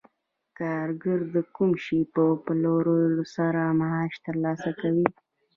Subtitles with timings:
[0.59, 5.07] کارګر د کوم شي په پلورلو سره معاش ترلاسه کوي